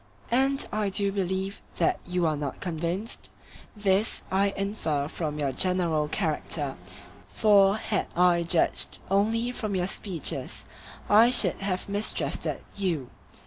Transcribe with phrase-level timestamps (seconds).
[0.31, 6.75] And I do believe that you are not convinced—this I infer from your general character,
[7.27, 10.65] for had I judged only from your speeches
[11.07, 13.11] I should have mistrusted you.